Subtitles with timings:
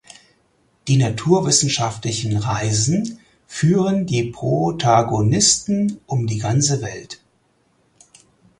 [0.87, 7.21] Die naturwissenschaftlichen Reisen führen die Protagonisten um die ganze Welt.